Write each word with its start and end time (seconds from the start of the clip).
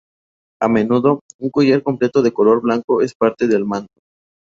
A 0.63 0.67
menudo, 0.67 1.19
un 1.37 1.51
collar 1.51 1.83
completo 1.83 2.23
de 2.23 2.33
color 2.33 2.61
blanco 2.63 3.03
es 3.03 3.13
parte 3.13 3.45
del 3.47 3.65
manto. 3.65 3.99